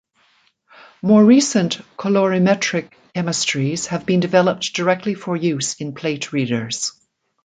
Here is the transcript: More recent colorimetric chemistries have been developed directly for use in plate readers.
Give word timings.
More 1.03 1.23
recent 1.23 1.79
colorimetric 1.95 2.89
chemistries 3.13 3.85
have 3.85 4.03
been 4.03 4.19
developed 4.19 4.73
directly 4.73 5.13
for 5.13 5.37
use 5.37 5.75
in 5.75 5.93
plate 5.93 6.33
readers. 6.33 6.93